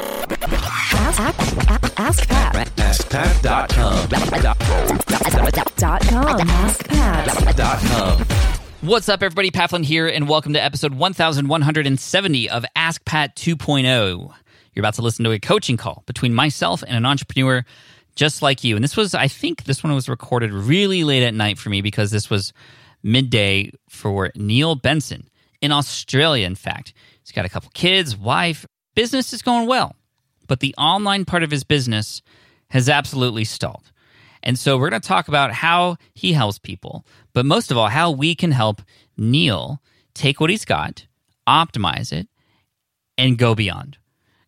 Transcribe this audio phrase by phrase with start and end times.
[0.00, 2.68] Ask, ask, ask Pat.
[2.76, 4.08] AskPat.com.
[5.76, 6.38] Dot com.
[6.48, 7.28] AskPat.
[8.82, 9.50] What's up, everybody?
[9.50, 14.32] Pat Flynn here, and welcome to episode 1170 of Ask Pat 2.0.
[14.72, 17.64] You're about to listen to a coaching call between myself and an entrepreneur
[18.14, 18.76] just like you.
[18.76, 21.82] And this was, I think, this one was recorded really late at night for me
[21.82, 22.52] because this was
[23.02, 25.28] midday for Neil Benson
[25.60, 26.92] in Australia, in fact.
[27.22, 28.64] He's got a couple kids, wife,
[28.98, 29.94] business is going well,
[30.48, 32.20] but the online part of his business
[32.70, 33.92] has absolutely stalled.
[34.42, 37.86] And so we're going to talk about how he helps people, but most of all,
[37.86, 38.82] how we can help
[39.16, 39.80] Neil
[40.14, 41.06] take what he's got,
[41.46, 42.26] optimize it,
[43.16, 43.98] and go beyond.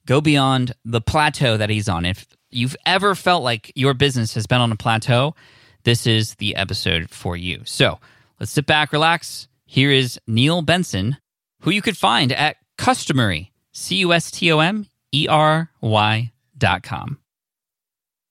[0.04, 2.04] Go beyond the plateau that he's on.
[2.04, 5.36] If you've ever felt like your business has been on a plateau,
[5.84, 7.60] this is the episode for you.
[7.66, 8.00] So
[8.40, 9.46] let's sit back, relax.
[9.64, 11.18] Here is Neil Benson,
[11.60, 16.32] who you could find at Customery, C U S T O M E R Y
[16.56, 17.18] dot com.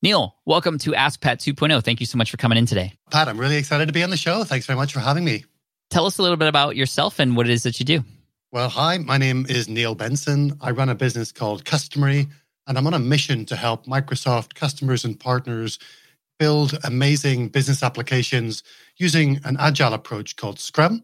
[0.01, 1.83] Neil, welcome to Ask Pat 2.0.
[1.83, 2.93] Thank you so much for coming in today.
[3.11, 4.45] Pat, I'm really excited to be on the show.
[4.45, 5.43] Thanks very much for having me.
[5.89, 8.05] Tell us a little bit about yourself and what it is that you do.
[8.51, 10.57] Well, hi, my name is Neil Benson.
[10.61, 12.29] I run a business called Customery,
[12.65, 15.79] and I'm on a mission to help Microsoft customers and partners
[16.37, 18.63] build amazing business applications
[18.95, 21.03] using an agile approach called Scrum.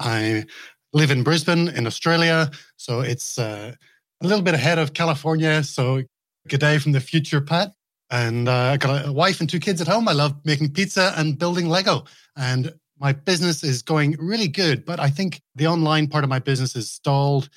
[0.00, 0.46] I
[0.92, 3.74] live in Brisbane in Australia, so it's uh,
[4.22, 5.62] a little bit ahead of California.
[5.62, 6.02] So,
[6.48, 7.72] good day from the future, Pat.
[8.10, 10.06] And uh, I got a wife and two kids at home.
[10.06, 12.04] I love making pizza and building Lego.
[12.36, 16.38] And my business is going really good, but I think the online part of my
[16.38, 17.48] business is stalled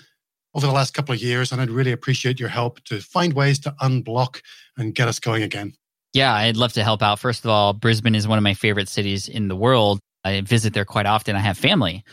[0.54, 1.52] over the last couple of years.
[1.52, 4.42] And I'd really appreciate your help to find ways to unblock
[4.78, 5.74] and get us going again.
[6.14, 7.20] Yeah, I'd love to help out.
[7.20, 10.00] First of all, Brisbane is one of my favorite cities in the world.
[10.24, 11.36] I visit there quite often.
[11.36, 12.06] I have family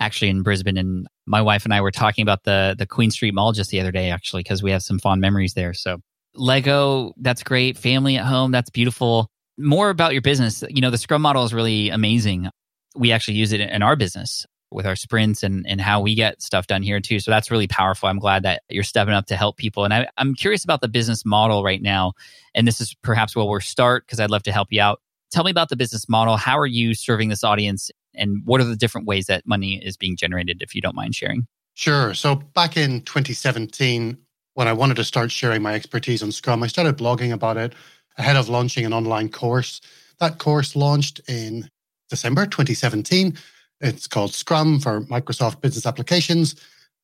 [0.00, 3.34] actually in Brisbane, and my wife and I were talking about the the Queen Street
[3.34, 5.74] Mall just the other day, actually, because we have some fond memories there.
[5.74, 5.98] So
[6.34, 7.78] Lego, that's great.
[7.78, 9.28] Family at home, that's beautiful.
[9.58, 10.64] More about your business.
[10.68, 12.48] You know, the Scrum model is really amazing.
[12.96, 16.40] We actually use it in our business with our sprints and, and how we get
[16.40, 17.20] stuff done here too.
[17.20, 18.08] So that's really powerful.
[18.08, 19.84] I'm glad that you're stepping up to help people.
[19.84, 22.12] And I, I'm curious about the business model right now.
[22.54, 25.00] And this is perhaps where we'll start because I'd love to help you out.
[25.30, 26.36] Tell me about the business model.
[26.36, 27.90] How are you serving this audience?
[28.14, 31.14] And what are the different ways that money is being generated, if you don't mind
[31.14, 31.46] sharing?
[31.74, 32.14] Sure.
[32.14, 34.18] So, back in 2017,
[34.54, 37.74] when I wanted to start sharing my expertise on Scrum, I started blogging about it
[38.18, 39.80] ahead of launching an online course.
[40.20, 41.70] That course launched in
[42.10, 43.38] December 2017.
[43.80, 46.54] It's called Scrum for Microsoft Business Applications,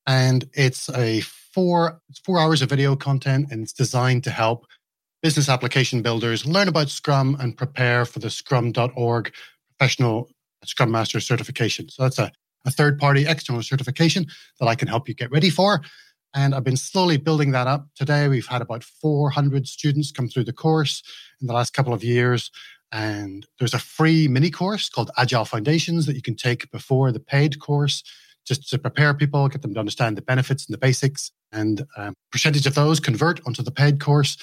[0.06, 4.66] and it's a four it's four hours of video content, and it's designed to help
[5.22, 9.32] business application builders learn about Scrum and prepare for the Scrum.org
[9.76, 10.30] professional
[10.64, 11.88] Scrum Master certification.
[11.88, 12.32] So that's a,
[12.64, 14.26] a third party external certification
[14.60, 15.82] that I can help you get ready for.
[16.34, 17.88] And I've been slowly building that up.
[17.94, 21.02] Today, we've had about 400 students come through the course
[21.40, 22.50] in the last couple of years.
[22.92, 27.20] And there's a free mini course called Agile Foundations that you can take before the
[27.20, 28.02] paid course
[28.46, 31.30] just to prepare people, get them to understand the benefits and the basics.
[31.52, 34.36] And um, percentage of those convert onto the paid course.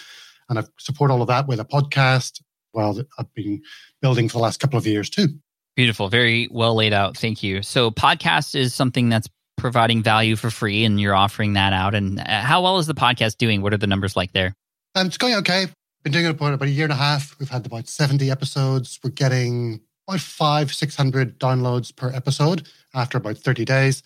[0.48, 2.42] And I support all of that with a podcast,
[2.74, 3.62] well, I've been
[4.02, 5.30] building for the last couple of years too.
[5.76, 6.10] Beautiful.
[6.10, 7.18] Very well laid out.
[7.18, 7.62] Thank you.
[7.62, 9.28] So, podcast is something that's
[9.58, 11.96] providing value for free and you're offering that out.
[11.96, 13.62] And uh, how well is the podcast doing?
[13.62, 14.54] What are the numbers like there?
[14.96, 15.68] Um, it's going okay.
[16.04, 17.36] Been doing it for about a year and a half.
[17.40, 19.00] We've had about 70 episodes.
[19.04, 24.04] We're getting about five, 600 downloads per episode after about 30 days.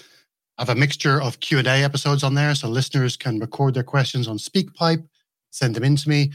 [0.58, 2.56] I have a mixture of Q&A episodes on there.
[2.56, 5.06] So listeners can record their questions on SpeakPipe,
[5.52, 6.32] send them in to me,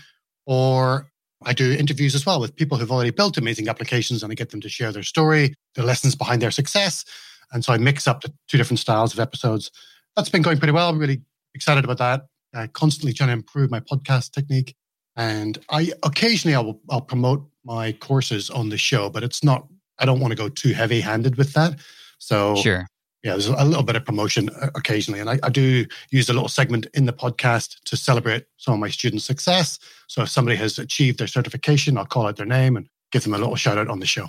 [0.46, 1.10] or
[1.44, 4.50] I do interviews as well with people who've already built amazing applications and I get
[4.50, 7.04] them to share their story, the lessons behind their success.
[7.52, 9.70] And so I mix up the two different styles of episodes.
[10.16, 10.88] That's been going pretty well.
[10.88, 11.22] I'm really
[11.54, 12.26] excited about that.
[12.54, 14.74] I constantly trying to improve my podcast technique.
[15.16, 19.66] And I occasionally I will I'll promote my courses on the show, but it's not
[19.98, 21.78] I don't want to go too heavy handed with that.
[22.18, 22.86] So Sure.
[23.24, 25.18] Yeah, there's a little bit of promotion uh, occasionally.
[25.18, 28.80] And I, I do use a little segment in the podcast to celebrate some of
[28.80, 29.78] my students' success.
[30.08, 33.32] So if somebody has achieved their certification, I'll call out their name and give them
[33.32, 34.26] a little shout out on the show.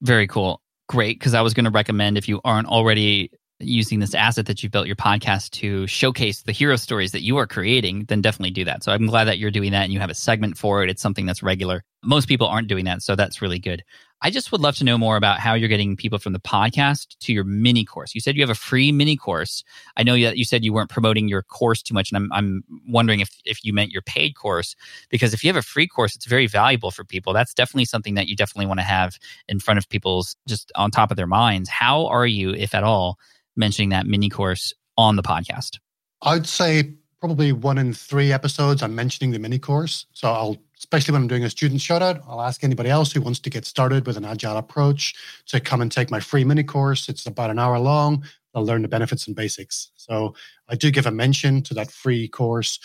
[0.00, 0.62] Very cool.
[0.88, 1.18] Great.
[1.18, 3.30] Because I was going to recommend if you aren't already
[3.60, 7.36] using this asset that you've built your podcast to showcase the hero stories that you
[7.36, 8.82] are creating, then definitely do that.
[8.82, 10.88] So I'm glad that you're doing that and you have a segment for it.
[10.88, 11.82] It's something that's regular.
[12.02, 13.02] Most people aren't doing that.
[13.02, 13.84] So that's really good.
[14.20, 17.16] I just would love to know more about how you're getting people from the podcast
[17.20, 18.14] to your mini course.
[18.16, 19.62] You said you have a free mini course.
[19.96, 22.64] I know that you said you weren't promoting your course too much, and I'm, I'm
[22.88, 24.74] wondering if, if you meant your paid course,
[25.08, 27.32] because if you have a free course, it's very valuable for people.
[27.32, 29.18] That's definitely something that you definitely want to have
[29.48, 31.68] in front of people's just on top of their minds.
[31.68, 33.18] How are you, if at all,
[33.56, 35.78] mentioning that mini course on the podcast?
[36.22, 40.06] I'd say probably one in three episodes, I'm mentioning the mini course.
[40.12, 43.20] So I'll, especially when I'm doing a student shout out, I'll ask anybody else who
[43.20, 45.14] wants to get started with an agile approach
[45.46, 47.08] to come and take my free mini course.
[47.08, 48.24] It's about an hour long.
[48.54, 49.90] They'll learn the benefits and basics.
[49.96, 50.34] So
[50.68, 52.78] I do give a mention to that free course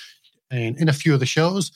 [0.52, 1.72] in, in a few of the shows.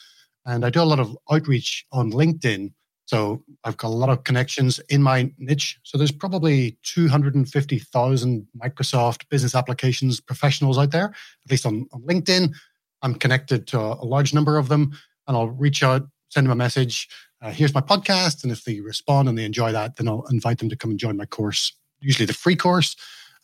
[0.45, 2.73] And I do a lot of outreach on LinkedIn.
[3.05, 5.79] So I've got a lot of connections in my niche.
[5.83, 12.53] So there's probably 250,000 Microsoft business applications professionals out there, at least on, on LinkedIn.
[13.01, 14.91] I'm connected to a, a, large number of them
[15.27, 17.07] and I'll reach out, send them a message.
[17.41, 18.43] Uh, here's my podcast.
[18.43, 20.99] And if they respond and they enjoy that, then I'll invite them to come and
[20.99, 22.95] join my course, usually the free course.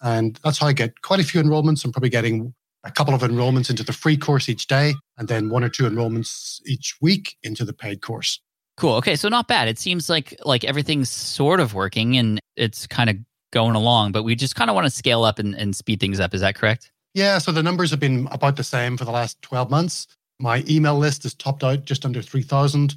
[0.01, 1.85] And that's how I get quite a few enrollments.
[1.85, 2.53] I'm probably getting
[2.83, 5.83] a couple of enrollments into the free course each day, and then one or two
[5.83, 8.41] enrollments each week into the paid course.
[8.75, 8.95] Cool.
[8.95, 9.67] Okay, so not bad.
[9.67, 13.17] It seems like like everything's sort of working and it's kind of
[13.51, 16.19] going along, but we just kind of want to scale up and, and speed things
[16.19, 16.33] up.
[16.33, 16.91] Is that correct?
[17.13, 17.37] Yeah.
[17.37, 20.07] So the numbers have been about the same for the last 12 months.
[20.39, 22.95] My email list is topped out just under 3,000.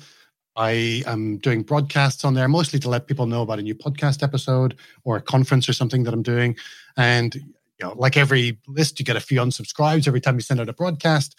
[0.56, 4.22] I am doing broadcasts on there mostly to let people know about a new podcast
[4.22, 6.56] episode or a conference or something that I'm doing.
[6.96, 10.60] And you know, like every list, you get a few unsubscribes every time you send
[10.60, 11.38] out a broadcast.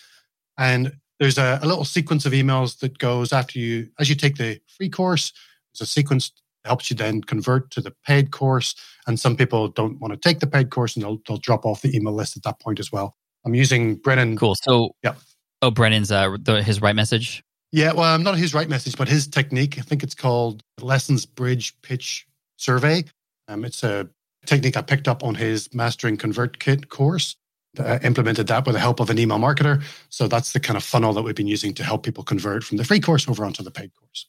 [0.58, 4.38] And there's a, a, little sequence of emails that goes after you, as you take
[4.38, 5.34] the free course,
[5.74, 6.32] there's a sequence
[6.64, 8.76] that helps you then convert to the paid course.
[9.08, 11.82] And some people don't want to take the paid course and they'll, they'll drop off
[11.82, 13.16] the email list at that point as well.
[13.46, 14.38] I'm using Brennan.
[14.38, 14.56] Cool.
[14.62, 15.16] So, yeah.
[15.62, 17.44] Oh, Brennan's, uh, the, his right message?
[17.72, 17.94] Yeah.
[17.94, 19.78] Well, I'm not his RightMessage, but his technique.
[19.78, 22.26] I think it's called Lessons Bridge Pitch
[22.56, 23.04] Survey.
[23.48, 24.08] Um, it's a
[24.46, 27.36] technique I picked up on his Mastering ConvertKit course.
[27.78, 29.84] I implemented that with the help of an email marketer.
[30.10, 32.78] So that's the kind of funnel that we've been using to help people convert from
[32.78, 34.28] the free course over onto the paid course.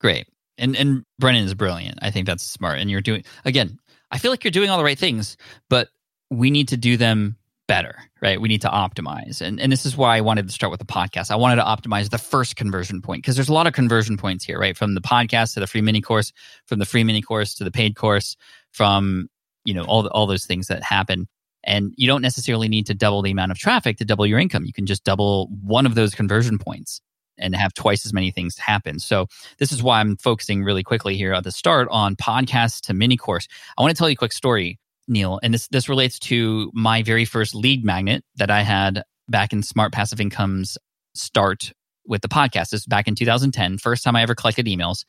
[0.00, 0.28] Great.
[0.58, 1.98] And and Brennan is brilliant.
[2.02, 2.78] I think that's smart.
[2.78, 3.78] And you're doing again,
[4.10, 5.36] I feel like you're doing all the right things,
[5.68, 5.88] but
[6.30, 7.36] we need to do them
[7.66, 8.40] better, right?
[8.40, 9.40] We need to optimize.
[9.40, 11.30] And and this is why I wanted to start with the podcast.
[11.30, 14.44] I wanted to optimize the first conversion point because there's a lot of conversion points
[14.44, 14.76] here, right?
[14.76, 16.32] From the podcast to the free mini course,
[16.66, 18.36] from the free mini course to the paid course,
[18.72, 19.28] from
[19.64, 21.26] you know all all those things that happen
[21.66, 24.64] and you don't necessarily need to double the amount of traffic to double your income
[24.64, 27.00] you can just double one of those conversion points
[27.38, 29.26] and have twice as many things happen so
[29.58, 33.16] this is why i'm focusing really quickly here at the start on podcast to mini
[33.16, 34.78] course i want to tell you a quick story
[35.08, 39.52] neil and this this relates to my very first lead magnet that i had back
[39.52, 40.78] in smart passive income's
[41.14, 41.72] start
[42.06, 45.04] with the podcast this is back in 2010 first time i ever collected emails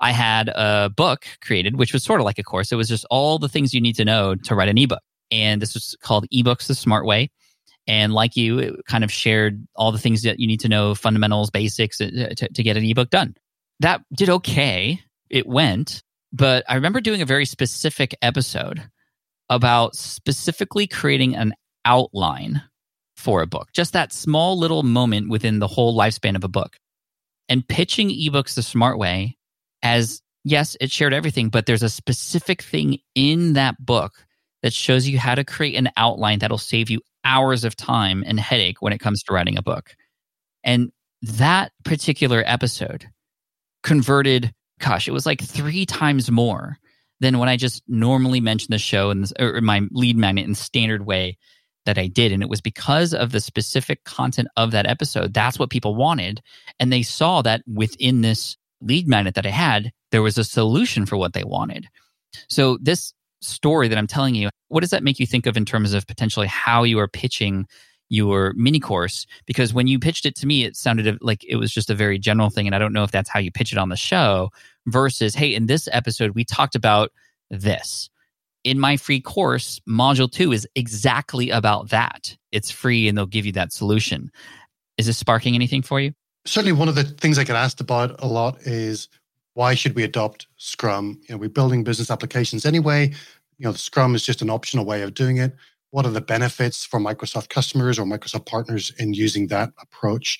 [0.00, 2.72] I had a book created, which was sort of like a course.
[2.72, 5.02] It was just all the things you need to know to write an ebook.
[5.30, 7.30] And this was called eBooks the Smart Way.
[7.86, 10.94] And like you, it kind of shared all the things that you need to know,
[10.94, 13.34] fundamentals, basics uh, to, to get an ebook done.
[13.80, 15.00] That did okay.
[15.28, 16.02] It went.
[16.32, 18.88] But I remember doing a very specific episode
[19.50, 21.52] about specifically creating an
[21.84, 22.62] outline
[23.16, 26.76] for a book, just that small little moment within the whole lifespan of a book.
[27.48, 29.36] And pitching ebooks the smart way
[29.82, 34.24] as yes, it shared everything, but there's a specific thing in that book
[34.62, 38.38] that shows you how to create an outline that'll save you hours of time and
[38.38, 39.94] headache when it comes to writing a book.
[40.62, 40.92] And
[41.22, 43.06] that particular episode
[43.82, 46.78] converted, gosh, it was like three times more
[47.20, 51.36] than when I just normally mention the show or my lead magnet in standard way
[51.86, 52.32] that I did.
[52.32, 55.32] And it was because of the specific content of that episode.
[55.32, 56.40] That's what people wanted.
[56.78, 61.06] And they saw that within this lead magnet that I had, there was a solution
[61.06, 61.86] for what they wanted.
[62.48, 65.64] So this story that I'm telling you, what does that make you think of in
[65.64, 67.66] terms of potentially how you are pitching
[68.08, 69.26] your mini course?
[69.46, 72.18] Because when you pitched it to me, it sounded like it was just a very
[72.18, 72.66] general thing.
[72.66, 74.50] And I don't know if that's how you pitch it on the show
[74.86, 77.10] versus, hey, in this episode, we talked about
[77.50, 78.10] this.
[78.62, 82.36] In my free course, module two is exactly about that.
[82.52, 84.30] It's free and they'll give you that solution.
[84.98, 86.12] Is this sparking anything for you?
[86.46, 89.08] certainly one of the things I get asked about a lot is
[89.54, 91.20] why should we adopt Scrum?
[91.28, 93.12] You know, we're building business applications anyway.
[93.58, 95.54] You know, Scrum is just an optional way of doing it.
[95.90, 100.38] What are the benefits for Microsoft customers or Microsoft partners in using that approach?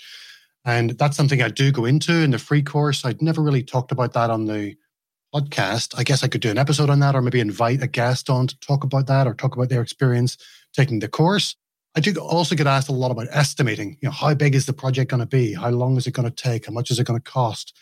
[0.64, 3.04] And that's something I do go into in the free course.
[3.04, 4.76] I'd never really talked about that on the
[5.34, 5.94] podcast.
[5.96, 8.46] I guess I could do an episode on that or maybe invite a guest on
[8.46, 10.36] to talk about that or talk about their experience
[10.74, 11.56] taking the course.
[11.96, 13.96] I do also get asked a lot about estimating.
[14.00, 15.54] You know, how big is the project going to be?
[15.54, 16.66] How long is it going to take?
[16.66, 17.76] How much is it going to cost?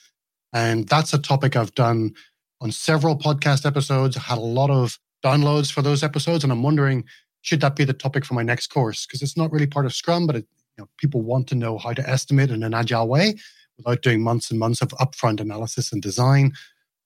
[0.52, 2.14] And that's a topic I've done
[2.60, 4.16] on several podcast episodes.
[4.16, 7.04] Had a lot of downloads for those episodes, and I'm wondering
[7.42, 9.06] should that be the topic for my next course?
[9.06, 10.46] Because it's not really part of Scrum, but it,
[10.78, 13.34] you know, people want to know how to estimate in an agile way
[13.76, 16.52] without doing months and months of upfront analysis and design.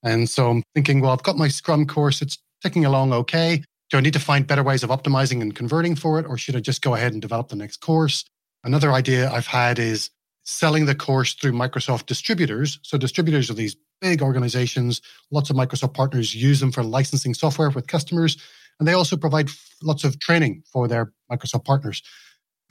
[0.03, 3.63] And so I'm thinking, well, I've got my Scrum course; it's ticking along okay
[3.93, 6.55] do I need to find better ways of optimizing and converting for it, or should
[6.55, 8.25] I just go ahead and develop the next course?
[8.63, 10.09] Another idea I've had is
[10.45, 12.79] selling the course through Microsoft distributors.
[12.81, 14.99] So distributors are these big organizations.
[15.29, 18.35] Lots of Microsoft partners use them for licensing software with customers.
[18.79, 19.49] And they also provide
[19.83, 22.01] lots of training for their Microsoft partners.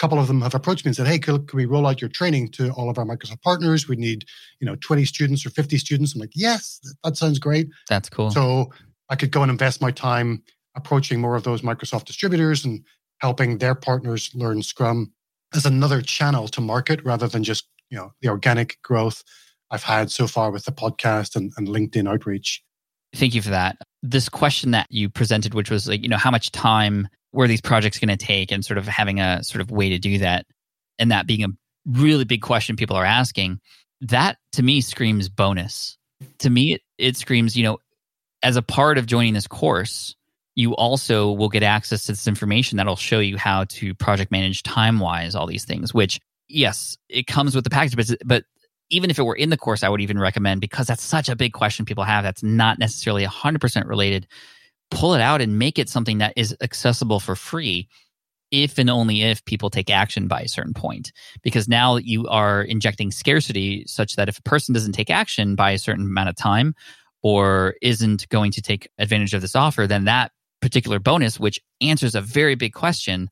[0.02, 2.00] A couple of them have approached me and said, "Hey, could, could we roll out
[2.00, 3.86] your training to all of our Microsoft partners?
[3.86, 4.24] We need,
[4.58, 8.32] you know, 20 students or 50 students." I'm like, "Yes, that sounds great." That's cool.
[8.32, 8.72] So
[9.10, 10.42] I could go and invest my time
[10.74, 12.82] approaching more of those Microsoft distributors and
[13.18, 15.12] helping their partners learn Scrum
[15.54, 19.22] as another channel to market rather than just, you know, the organic growth
[19.70, 22.60] I've had so far with the podcast and, and LinkedIn outreach.
[23.14, 23.76] Thank you for that.
[24.02, 27.60] This question that you presented, which was like, you know, how much time were these
[27.60, 30.46] projects going to take and sort of having a sort of way to do that
[30.98, 31.48] and that being a
[31.86, 33.60] really big question people are asking,
[34.02, 35.96] that to me screams bonus.
[36.38, 37.78] To me, it, it screams, you know,
[38.42, 40.14] as a part of joining this course,
[40.54, 44.62] you also will get access to this information that'll show you how to project manage
[44.62, 48.44] time wise, all these things, which, yes, it comes with the package, but, but
[48.90, 51.36] even if it were in the course, I would even recommend because that's such a
[51.36, 54.26] big question people have that's not necessarily 100% related.
[54.92, 57.88] Pull it out and make it something that is accessible for free
[58.52, 61.12] if and only if people take action by a certain point.
[61.42, 65.72] Because now you are injecting scarcity such that if a person doesn't take action by
[65.72, 66.74] a certain amount of time
[67.22, 72.14] or isn't going to take advantage of this offer, then that particular bonus, which answers
[72.14, 73.28] a very big question,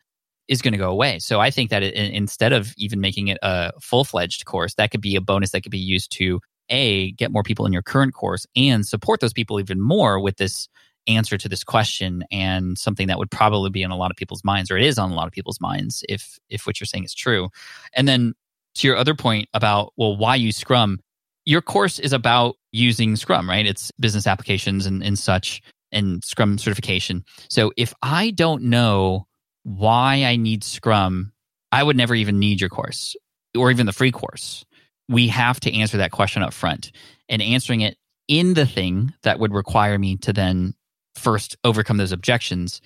[0.49, 1.19] is going to go away.
[1.21, 4.91] So I think that it, instead of even making it a full fledged course, that
[4.91, 6.41] could be a bonus that could be used to
[6.71, 10.37] a get more people in your current course and support those people even more with
[10.37, 10.69] this
[11.07, 14.45] answer to this question and something that would probably be in a lot of people's
[14.45, 17.05] minds or it is on a lot of people's minds if if what you're saying
[17.05, 17.49] is true.
[17.95, 18.35] And then
[18.77, 21.01] to your other point about well why use scrum?
[21.47, 23.67] Your course is about using scrum right?
[23.67, 27.25] It's business applications and, and such and scrum certification.
[27.49, 29.27] So if i don't know
[29.63, 31.33] why I need Scrum,
[31.73, 33.17] I would never even need your course
[33.57, 34.65] or even the free course.
[35.09, 36.93] We have to answer that question up front.
[37.29, 37.97] And answering it
[38.29, 40.75] in the thing that would require me to then
[41.15, 42.81] first overcome those objections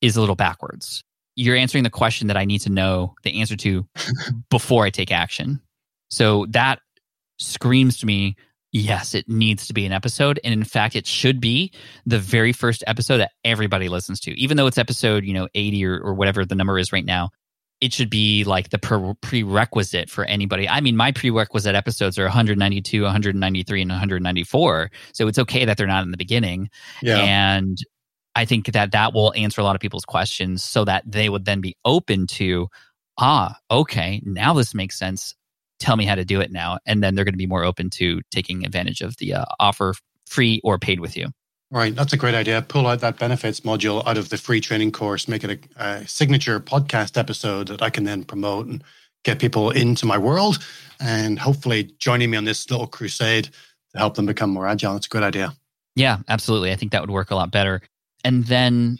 [0.00, 1.02] is a little backwards.
[1.36, 3.86] You're answering the question that I need to know the answer to
[4.50, 5.60] before I take action.
[6.10, 6.80] So that
[7.38, 8.36] screams to me
[8.72, 10.40] yes, it needs to be an episode.
[10.42, 11.72] And in fact, it should be
[12.06, 14.32] the very first episode that everybody listens to.
[14.40, 17.30] Even though it's episode, you know, 80 or, or whatever the number is right now,
[17.82, 20.68] it should be like the pre- prerequisite for anybody.
[20.68, 24.90] I mean, my prerequisite episodes are 192, 193, and 194.
[25.12, 26.70] So it's okay that they're not in the beginning.
[27.02, 27.18] Yeah.
[27.18, 27.76] And
[28.36, 31.44] I think that that will answer a lot of people's questions so that they would
[31.44, 32.68] then be open to,
[33.18, 35.34] ah, okay, now this makes sense
[35.80, 37.90] tell me how to do it now and then they're going to be more open
[37.90, 39.94] to taking advantage of the uh, offer
[40.28, 41.26] free or paid with you
[41.72, 42.62] right that's a great idea.
[42.62, 46.06] Pull out that benefits module out of the free training course make it a, a
[46.06, 48.84] signature podcast episode that i can then promote and
[49.24, 50.58] get people into my world
[51.00, 53.44] and hopefully joining me on this little crusade
[53.92, 54.96] to help them become more agile.
[54.96, 55.54] It's a good idea.
[55.96, 56.72] Yeah absolutely.
[56.72, 57.82] I think that would work a lot better.
[58.24, 58.98] And then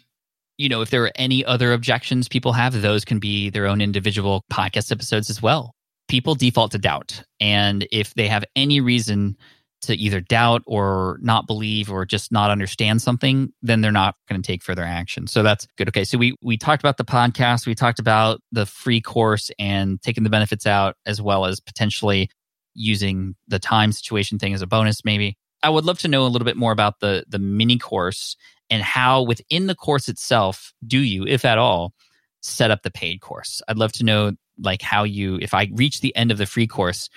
[0.58, 3.80] you know if there are any other objections people have those can be their own
[3.80, 5.74] individual podcast episodes as well.
[6.08, 7.22] People default to doubt.
[7.40, 9.36] And if they have any reason
[9.82, 14.40] to either doubt or not believe or just not understand something, then they're not going
[14.40, 15.26] to take further action.
[15.26, 15.88] So that's good.
[15.88, 16.04] Okay.
[16.04, 20.24] So we, we talked about the podcast, we talked about the free course and taking
[20.24, 22.30] the benefits out, as well as potentially
[22.74, 25.36] using the time situation thing as a bonus, maybe.
[25.62, 28.36] I would love to know a little bit more about the the mini course
[28.68, 31.92] and how within the course itself do you, if at all,
[32.40, 33.62] set up the paid course.
[33.68, 36.66] I'd love to know like how you if i reach the end of the free
[36.66, 37.08] course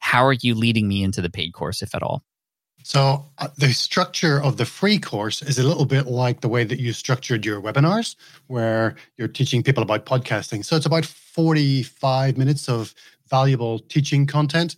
[0.00, 2.22] how are you leading me into the paid course if at all
[2.82, 6.64] so uh, the structure of the free course is a little bit like the way
[6.64, 8.16] that you structured your webinars
[8.46, 12.94] where you're teaching people about podcasting so it's about 45 minutes of
[13.28, 14.76] valuable teaching content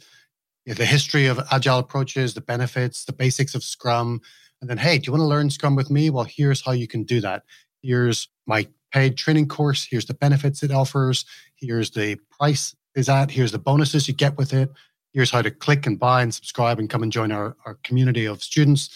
[0.67, 4.21] the history of agile approaches the benefits the basics of scrum
[4.61, 6.87] and then hey do you want to learn scrum with me well here's how you
[6.87, 7.43] can do that
[7.83, 9.87] here's my paid training course.
[9.91, 11.25] Here's the benefits it offers.
[11.57, 13.31] Here's the price is at.
[13.31, 14.71] Here's the bonuses you get with it.
[15.13, 18.25] Here's how to click and buy and subscribe and come and join our, our community
[18.25, 18.89] of students.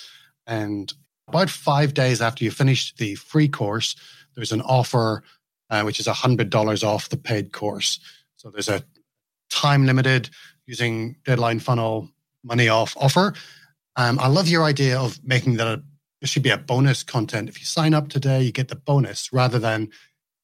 [0.46, 0.92] And
[1.28, 3.96] about five days after you finish the free course,
[4.34, 5.22] there's an offer
[5.70, 7.98] uh, which is $100 off the paid course.
[8.36, 8.84] So there's a
[9.50, 10.30] time limited
[10.66, 12.08] using deadline funnel
[12.44, 13.34] money off offer.
[13.96, 15.82] Um, I love your idea of making that a
[16.20, 17.48] there should be a bonus content.
[17.48, 19.90] If you sign up today, you get the bonus rather than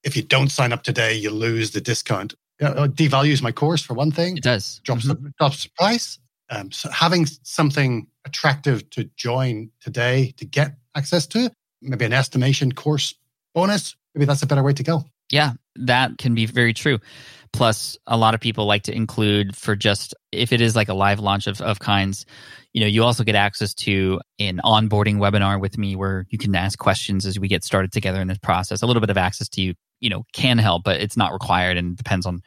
[0.04, 2.34] if you don't sign up today, you lose the discount.
[2.62, 4.36] It devalues my course for one thing.
[4.36, 4.80] It does.
[4.84, 5.24] Drops, mm-hmm.
[5.24, 6.18] the, drops the price.
[6.50, 11.50] Um, so having something attractive to join today to get access to,
[11.80, 13.14] maybe an estimation course
[13.54, 15.04] bonus, maybe that's a better way to go.
[15.30, 16.98] Yeah, that can be very true.
[17.52, 20.94] Plus, a lot of people like to include for just if it is like a
[20.94, 22.24] live launch of, of kinds,
[22.72, 26.54] you know, you also get access to an onboarding webinar with me where you can
[26.54, 28.82] ask questions as we get started together in this process.
[28.82, 31.78] A little bit of access to you, you know, can help, but it's not required
[31.78, 32.42] and depends on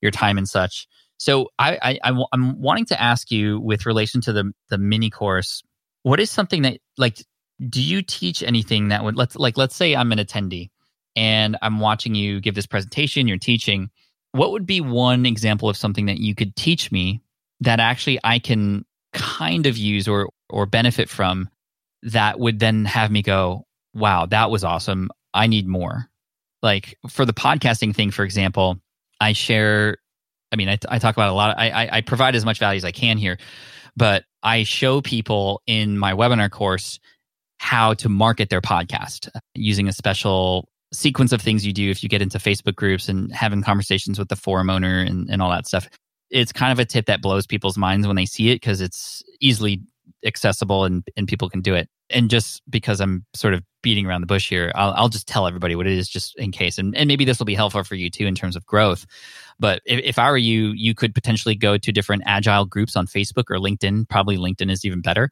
[0.00, 0.88] your time and such.
[1.18, 5.10] So I, I, I I'm wanting to ask you with relation to the the mini
[5.10, 5.62] course,
[6.02, 7.22] what is something that like
[7.68, 10.70] do you teach anything that would let's like let's say I'm an attendee
[11.14, 13.90] and I'm watching you give this presentation, you're teaching.
[14.32, 17.22] What would be one example of something that you could teach me
[17.60, 21.48] that actually I can kind of use or or benefit from
[22.02, 25.08] that would then have me go, wow, that was awesome.
[25.32, 26.08] I need more.
[26.62, 28.78] Like for the podcasting thing, for example,
[29.20, 29.98] I share.
[30.52, 31.50] I mean, I, I talk about a lot.
[31.50, 33.38] Of, I, I I provide as much value as I can here,
[33.96, 36.98] but I show people in my webinar course
[37.58, 42.08] how to market their podcast using a special sequence of things you do if you
[42.08, 45.66] get into Facebook groups and having conversations with the forum owner and, and all that
[45.66, 45.88] stuff.
[46.30, 49.22] It's kind of a tip that blows people's minds when they see it because it's
[49.40, 49.82] easily
[50.26, 51.88] accessible and, and people can do it.
[52.10, 55.46] And just because I'm sort of beating around the bush here, I'll, I'll just tell
[55.46, 56.78] everybody what it is just in case.
[56.78, 59.06] And, and maybe this will be helpful for you too in terms of growth.
[59.58, 63.06] But if, if I were you, you could potentially go to different agile groups on
[63.06, 64.08] Facebook or LinkedIn.
[64.08, 65.30] Probably LinkedIn is even better.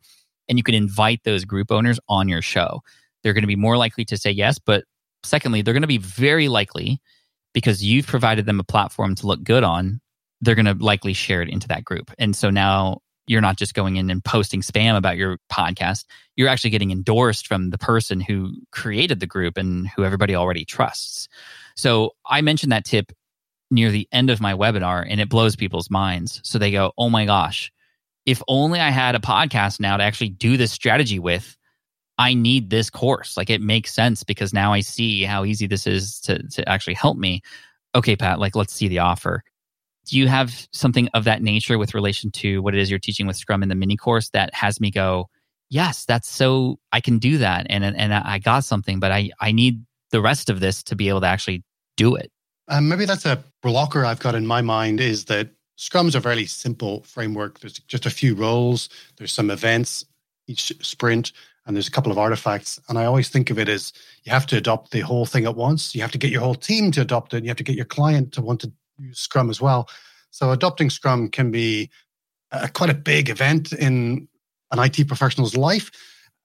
[0.48, 2.80] And you can invite those group owners on your show.
[3.22, 4.58] They're going to be more likely to say yes.
[4.58, 4.84] But
[5.22, 7.00] secondly, they're going to be very likely
[7.54, 10.00] because you've provided them a platform to look good on,
[10.40, 12.10] they're going to likely share it into that group.
[12.18, 16.04] And so now you're not just going in and posting spam about your podcast.
[16.37, 20.64] You're actually getting endorsed from the person who created the group and who everybody already
[20.64, 21.28] trusts.
[21.76, 23.12] So I mentioned that tip
[23.71, 26.40] near the end of my webinar and it blows people's minds.
[26.45, 27.73] So they go, oh my gosh,
[28.26, 31.57] if only I had a podcast now to actually do this strategy with,
[32.19, 33.37] I need this course.
[33.37, 36.95] Like it makes sense because now I see how easy this is to, to actually
[36.95, 37.43] help me.
[37.95, 39.43] Okay, Pat, like let's see the offer.
[40.06, 43.26] Do you have something of that nature with relation to what it is you're teaching
[43.26, 45.29] with Scrum in the mini course that has me go,
[45.70, 49.52] yes, that's so I can do that and and I got something, but I I
[49.52, 51.64] need the rest of this to be able to actually
[51.96, 52.31] do it.
[52.68, 56.46] Um, maybe that's a blocker I've got in my mind is that Scrum's a fairly
[56.46, 57.61] simple framework.
[57.61, 60.05] There's just a few roles, there's some events
[60.46, 61.33] each sprint,
[61.66, 62.79] and there's a couple of artifacts.
[62.88, 63.92] And I always think of it as
[64.24, 65.94] you have to adopt the whole thing at once.
[65.94, 67.42] You have to get your whole team to adopt it.
[67.42, 69.88] You have to get your client to want to use Scrum as well.
[70.30, 71.90] So adopting Scrum can be
[72.50, 74.28] a, quite a big event in
[74.70, 75.90] an IT professional's life,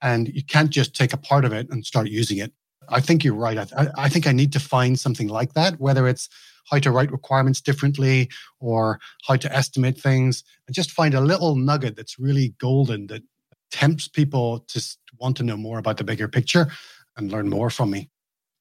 [0.02, 2.52] and you can't just take a part of it and start using it.
[2.90, 3.58] I think you're right.
[3.58, 6.30] I, I think I need to find something like that, whether it's
[6.70, 11.56] how to write requirements differently or how to estimate things, and just find a little
[11.56, 13.24] nugget that's really golden that
[13.72, 14.84] tempts people to
[15.20, 16.68] want to know more about the bigger picture
[17.18, 18.10] and learn more from me.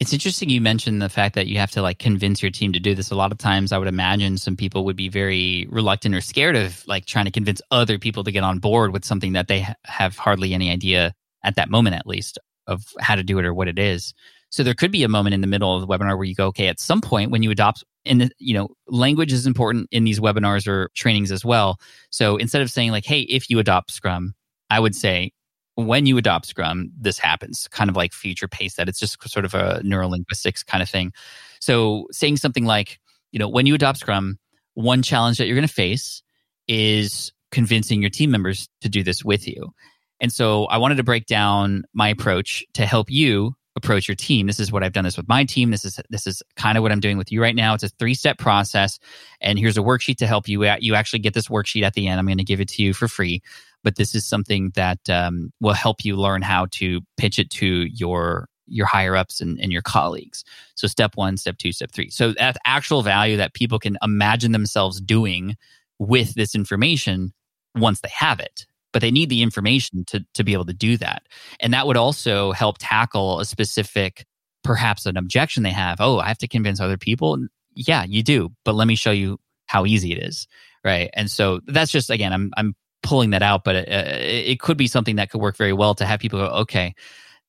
[0.00, 2.78] It's interesting you mentioned the fact that you have to like convince your team to
[2.78, 3.10] do this.
[3.10, 6.54] A lot of times I would imagine some people would be very reluctant or scared
[6.54, 9.66] of like trying to convince other people to get on board with something that they
[9.84, 13.52] have hardly any idea at that moment at least of how to do it or
[13.52, 14.14] what it is.
[14.50, 16.46] So there could be a moment in the middle of the webinar where you go,
[16.46, 20.20] okay, at some point when you adopt and you know language is important in these
[20.20, 21.80] webinars or trainings as well.
[22.10, 24.34] So instead of saying like, hey, if you adopt Scrum,
[24.70, 25.32] I would say
[25.78, 28.88] when you adopt Scrum, this happens, kind of like future pace that.
[28.88, 31.12] It's just sort of a neurolinguistics kind of thing.
[31.60, 32.98] So saying something like,
[33.30, 34.40] you know, when you adopt Scrum,
[34.74, 36.22] one challenge that you're going to face
[36.66, 39.72] is convincing your team members to do this with you.
[40.20, 44.48] And so I wanted to break down my approach to help you approach your team.
[44.48, 45.70] This is what I've done this with my team.
[45.70, 47.74] This is this is kind of what I'm doing with you right now.
[47.74, 48.98] It's a three step process,
[49.40, 50.64] and here's a worksheet to help you.
[50.80, 52.18] You actually get this worksheet at the end.
[52.18, 53.42] I'm going to give it to you for free
[53.84, 57.86] but this is something that um, will help you learn how to pitch it to
[57.92, 60.44] your your higher ups and, and your colleagues.
[60.74, 62.10] So step one, step two, step three.
[62.10, 65.56] So that's actual value that people can imagine themselves doing
[65.98, 67.32] with this information
[67.74, 68.66] once they have it.
[68.92, 71.22] But they need the information to to be able to do that.
[71.60, 74.26] And that would also help tackle a specific
[74.64, 75.98] perhaps an objection they have.
[76.00, 77.38] Oh, I have to convince other people.
[77.74, 78.50] Yeah, you do.
[78.64, 79.38] But let me show you
[79.68, 80.48] how easy it is
[80.84, 84.76] right and so that's just again i'm i'm pulling that out, but it, it could
[84.76, 86.94] be something that could work very well to have people go, okay,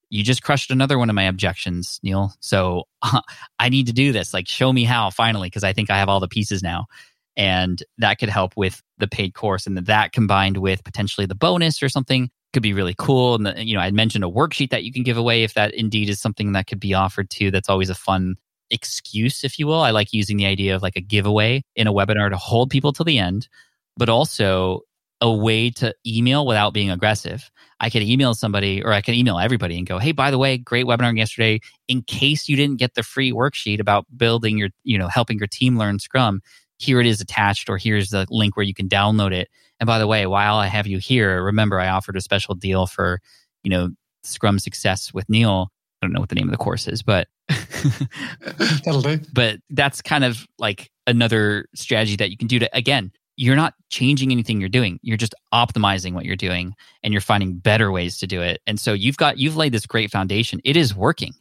[0.10, 2.34] you just crushed another one of my objections, Neil.
[2.40, 3.22] So uh,
[3.60, 4.34] I need to do this.
[4.34, 6.88] Like, show me how finally, because I think I have all the pieces now.
[7.38, 9.66] And that could help with the paid course.
[9.66, 13.36] And that combined with potentially the bonus or something could be really cool.
[13.36, 15.74] And, the, you know, I mentioned a worksheet that you can give away if that
[15.74, 17.52] indeed is something that could be offered too.
[17.52, 18.36] That's always a fun
[18.72, 19.80] excuse, if you will.
[19.80, 22.92] I like using the idea of like a giveaway in a webinar to hold people
[22.92, 23.48] till the end,
[23.96, 24.82] but also
[25.22, 27.50] a way to email without being aggressive.
[27.82, 30.58] I could email somebody or I could email everybody and go, "Hey, by the way,
[30.58, 31.60] great webinar yesterday.
[31.88, 35.48] In case you didn't get the free worksheet about building your, you know, helping your
[35.48, 36.42] team learn Scrum,
[36.78, 39.50] here it is attached or here's the link where you can download it.
[39.80, 42.86] And by the way, while I have you here, remember I offered a special deal
[42.88, 43.20] for,
[43.64, 43.90] you know,
[44.24, 45.72] Scrum Success with Neil.
[46.02, 47.28] I don't know what the name of the course is, but
[48.86, 49.20] That'll do.
[49.34, 53.74] but that's kind of like another strategy that you can do to again you're not
[53.90, 55.00] changing anything you're doing.
[55.02, 58.60] You're just optimizing what you're doing and you're finding better ways to do it.
[58.68, 60.60] And so you've got you've laid this great foundation.
[60.66, 61.32] It is working.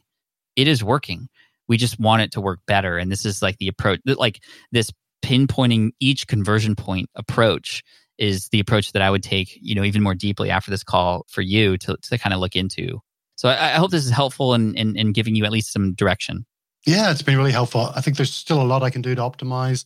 [0.55, 1.27] It is working.
[1.67, 2.97] We just want it to work better.
[2.97, 7.83] And this is like the approach that like this pinpointing each conversion point approach
[8.17, 11.25] is the approach that i would take you know even more deeply after this call
[11.27, 13.01] for you to, to kind of look into.
[13.35, 15.93] So I, I hope this is helpful in, in, in giving you at least some
[15.95, 16.45] direction.
[16.85, 17.91] Yeah, it's been really helpful.
[17.93, 19.83] I think there's still a lot I can do to optimize.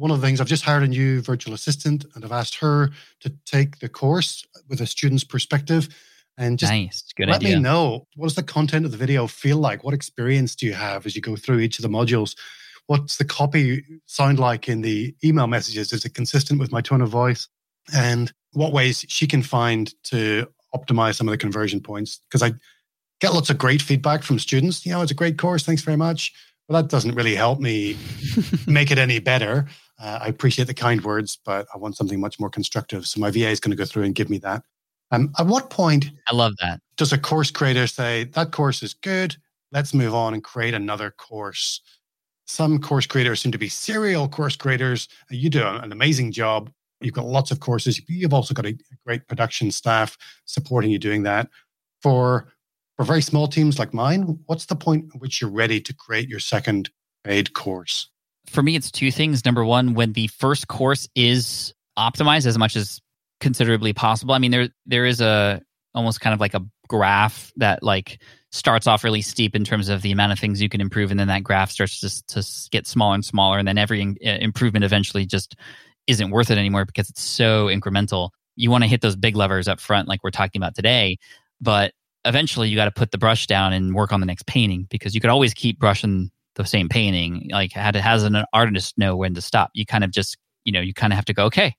[0.00, 2.88] One of the things I've just hired a new virtual assistant and I've asked her
[3.20, 5.90] to take the course with a student's perspective
[6.38, 9.26] and just nice good let idea me know what does the content of the video
[9.26, 9.84] feel like?
[9.84, 12.34] What experience do you have as you go through each of the modules?
[12.86, 15.92] What's the copy sound like in the email messages?
[15.92, 17.46] Is it consistent with my tone of voice?
[17.94, 22.22] And what ways she can find to optimize some of the conversion points?
[22.26, 22.54] Because I
[23.20, 24.86] get lots of great feedback from students.
[24.86, 25.62] You know, it's a great course.
[25.62, 26.32] Thanks very much.
[26.68, 27.98] But that doesn't really help me
[28.66, 29.66] make it any better.
[30.00, 33.06] Uh, I appreciate the kind words, but I want something much more constructive.
[33.06, 34.62] So my VA is going to go through and give me that.
[35.10, 36.80] Um, at what point I love that.
[36.96, 39.36] does a course creator say that course is good?
[39.72, 41.80] Let's move on and create another course.
[42.46, 45.08] Some course creators seem to be serial course creators.
[45.30, 46.70] You do an amazing job.
[47.00, 48.00] You've got lots of courses.
[48.08, 51.48] You've also got a great production staff supporting you doing that.
[52.02, 52.52] For
[52.96, 56.28] for very small teams like mine, what's the point at which you're ready to create
[56.28, 56.90] your second
[57.24, 58.10] paid course?
[58.50, 59.44] For me, it's two things.
[59.44, 63.00] Number one, when the first course is optimized as much as
[63.40, 64.34] considerably possible.
[64.34, 65.60] I mean, there there is a
[65.94, 68.20] almost kind of like a graph that like
[68.52, 71.18] starts off really steep in terms of the amount of things you can improve, and
[71.18, 74.38] then that graph starts to to get smaller and smaller, and then every in- uh,
[74.40, 75.56] improvement eventually just
[76.06, 78.30] isn't worth it anymore because it's so incremental.
[78.56, 81.18] You want to hit those big levers up front, like we're talking about today,
[81.60, 81.92] but
[82.24, 85.14] eventually you got to put the brush down and work on the next painting because
[85.14, 87.48] you could always keep brushing the same painting.
[87.52, 89.70] Like how to, has an artist know when to stop?
[89.74, 91.74] You kind of just, you know, you kind of have to go, okay,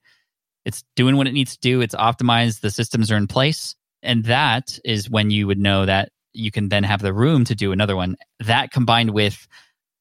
[0.66, 1.82] it's doing what it needs to do.
[1.82, 2.62] It's optimized.
[2.62, 3.76] The systems are in place.
[4.04, 7.56] And that is when you would know that you can then have the room to
[7.56, 8.16] do another one.
[8.40, 9.48] That combined with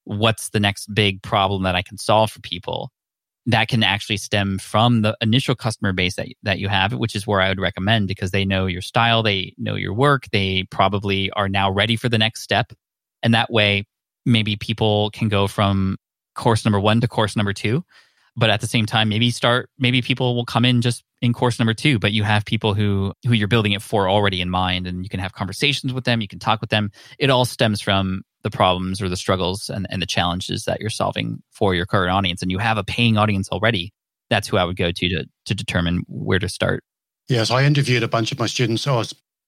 [0.05, 2.91] what's the next big problem that I can solve for people
[3.47, 7.27] that can actually stem from the initial customer base that, that you have, which is
[7.27, 11.31] where I would recommend because they know your style, they know your work, they probably
[11.33, 12.73] are now ready for the next step.
[13.23, 13.87] And that way,
[14.27, 15.97] maybe people can go from
[16.35, 17.85] course number one to course number two.
[18.37, 21.59] But at the same time, maybe start, maybe people will come in just in course
[21.59, 24.87] number two, but you have people who, who you're building it for already in mind
[24.87, 26.91] and you can have conversations with them, you can talk with them.
[27.19, 30.91] It all stems from the problems or the struggles and, and the challenges that you're
[30.91, 33.93] solving for your current audience and you have a paying audience already
[34.31, 36.83] that's who i would go to to, to determine where to start
[37.31, 38.89] Yeah, so I interviewed a bunch of my students.
[38.89, 39.05] Oh,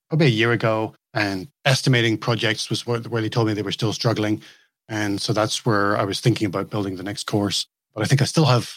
[0.08, 3.92] probably a year ago, and estimating projects was where they told me they were still
[3.92, 4.40] struggling,
[4.92, 7.66] and so that's where I was thinking about building the next course.
[7.94, 8.74] But I think I still have.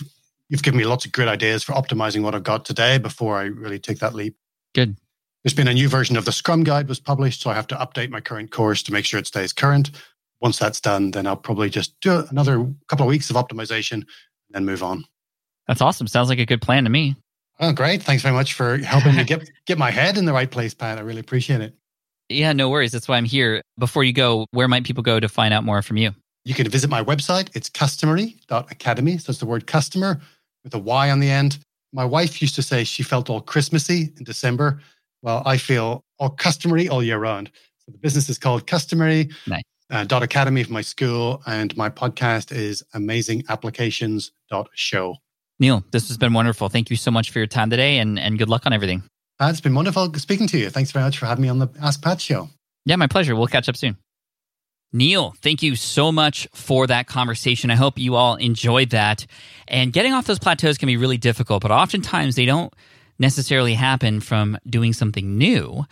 [0.48, 3.44] You've given me lots of great ideas for optimizing what I've got today before I
[3.44, 4.38] really take that leap.
[4.74, 4.96] good
[5.44, 7.76] There's been a new version of the Scrum Guide was published, so I have to
[7.76, 9.92] update my current course to make sure it stays current.
[10.40, 14.06] Once that's done, then I'll probably just do another couple of weeks of optimization and
[14.52, 15.04] then move on.
[15.68, 17.16] that's awesome sounds like a good plan to me
[17.58, 18.04] Oh, great!
[18.04, 20.98] Thanks very much for helping me get get my head in the right place, Pat.
[20.98, 21.74] I really appreciate it.
[22.30, 25.28] Yeah no worries that's why i'm here before you go where might people go to
[25.30, 26.12] find out more from you
[26.46, 27.50] You can visit my website.
[27.56, 29.18] It's customery.academy.
[29.18, 30.22] So it's the word customer
[30.64, 31.58] with a Y on the end.
[31.92, 34.80] My wife used to say she felt all Christmassy in December.
[35.24, 37.50] Well, I feel all customary all year round.
[37.80, 39.34] So the business is called Customery.
[39.48, 39.64] Nice.
[39.90, 45.16] Uh, dot academy for my school and my podcast is amazingapplications.show.
[45.60, 48.40] neil this has been wonderful thank you so much for your time today and, and
[48.40, 49.04] good luck on everything
[49.40, 50.70] Pat, it's been wonderful speaking to you.
[50.70, 52.50] Thanks very much for having me on the Ask Pat show.
[52.86, 53.36] Yeah, my pleasure.
[53.36, 53.98] We'll catch up soon.
[54.94, 57.70] Neil, thank you so much for that conversation.
[57.70, 59.26] I hope you all enjoyed that.
[59.68, 62.74] And getting off those plateaus can be really difficult, but oftentimes they don't
[63.20, 65.84] necessarily happen from doing something new.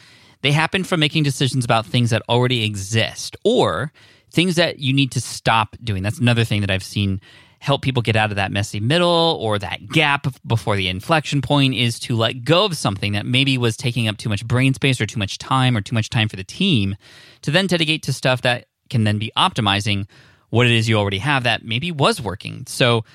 [0.42, 3.92] They happen from making decisions about things that already exist or
[4.32, 6.02] things that you need to stop doing.
[6.02, 7.20] That's another thing that I've seen
[7.64, 11.74] help people get out of that messy middle or that gap before the inflection point
[11.74, 15.00] is to let go of something that maybe was taking up too much brain space
[15.00, 16.94] or too much time or too much time for the team
[17.42, 20.06] to then dedicate to stuff that can then be optimizing
[20.50, 22.66] what it is you already have that maybe was working.
[22.68, 23.06] So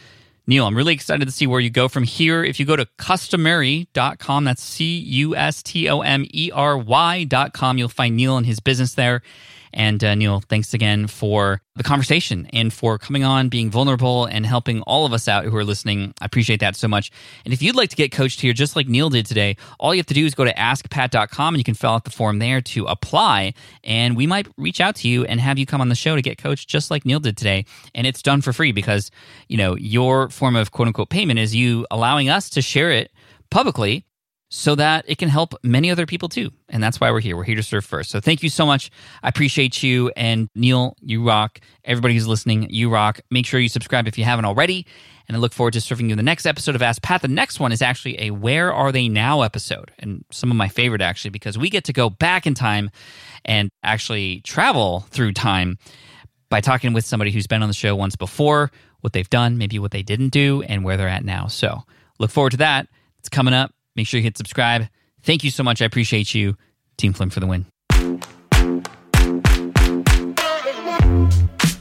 [0.46, 2.42] Neil, I'm really excited to see where you go from here.
[2.42, 7.76] If you go to customery.com, that's C U S T O M E R Y.com,
[7.76, 9.20] you'll find Neil and his business there.
[9.72, 14.44] And uh, Neil, thanks again for the conversation and for coming on, being vulnerable, and
[14.44, 16.12] helping all of us out who are listening.
[16.20, 17.10] I appreciate that so much.
[17.44, 19.98] And if you'd like to get coached here, just like Neil did today, all you
[19.98, 22.60] have to do is go to askpat.com and you can fill out the form there
[22.60, 23.54] to apply.
[23.84, 26.22] And we might reach out to you and have you come on the show to
[26.22, 27.64] get coached, just like Neil did today.
[27.94, 29.10] And it's done for free because,
[29.48, 33.12] you know, your form of quote unquote payment is you allowing us to share it
[33.50, 34.04] publicly
[34.50, 36.50] so that it can help many other people too.
[36.68, 37.36] And that's why we're here.
[37.36, 38.10] We're here to serve first.
[38.10, 38.90] So thank you so much.
[39.22, 40.10] I appreciate you.
[40.16, 41.60] And Neil, you rock.
[41.84, 43.20] Everybody who's listening, you rock.
[43.30, 44.86] Make sure you subscribe if you haven't already.
[45.28, 47.20] And I look forward to serving you in the next episode of Ask Pat.
[47.20, 49.92] The next one is actually a Where Are They Now episode.
[49.98, 52.90] And some of my favorite, actually, because we get to go back in time
[53.44, 55.76] and actually travel through time
[56.48, 58.70] by talking with somebody who's been on the show once before,
[59.02, 61.46] what they've done, maybe what they didn't do, and where they're at now.
[61.46, 61.82] So
[62.18, 62.88] look forward to that.
[63.18, 63.74] It's coming up.
[63.98, 64.86] Make sure you hit subscribe.
[65.24, 65.82] Thank you so much.
[65.82, 66.56] I appreciate you.
[66.98, 67.66] Team Flynn for the win.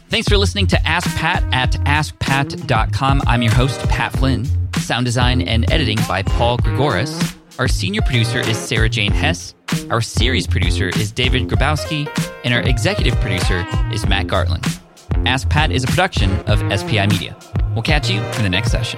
[0.10, 3.22] Thanks for listening to Ask Pat at askpat.com.
[3.28, 4.48] I'm your host, Pat Flynn.
[4.80, 7.36] Sound design and editing by Paul Gregoris.
[7.60, 9.54] Our senior producer is Sarah Jane Hess.
[9.92, 12.10] Our series producer is David Grabowski.
[12.44, 14.66] And our executive producer is Matt Gartland.
[15.28, 17.38] Ask Pat is a production of SPI Media.
[17.76, 18.98] We'll catch you in the next session.